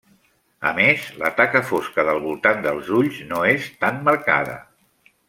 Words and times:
A 0.69 0.71
més, 0.77 1.03
la 1.23 1.29
taca 1.41 1.61
fosca 1.71 2.05
del 2.09 2.21
voltant 2.25 2.65
dels 2.67 2.89
ulls 3.01 3.21
no 3.33 3.43
és 3.55 3.69
tan 3.85 4.01
marcada. 4.09 4.57